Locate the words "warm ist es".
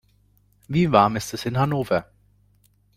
0.91-1.45